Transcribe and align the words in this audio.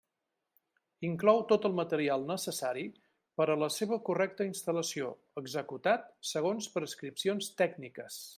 Inclou 1.09 1.41
tot 1.51 1.67
el 1.69 1.75
material 1.79 2.25
necessari 2.31 2.85
per 3.41 3.47
a 3.51 3.59
la 3.65 3.69
seva 3.77 4.01
correcta 4.09 4.49
instal·lació, 4.53 5.13
executat 5.43 6.09
segons 6.35 6.73
prescripcions 6.81 7.53
tècniques. 7.63 8.23